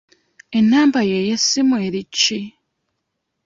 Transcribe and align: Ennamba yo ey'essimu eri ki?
Ennamba 0.57 0.99
yo 1.09 1.15
ey'essimu 1.21 1.75
eri 1.85 2.03
ki? 2.17 2.41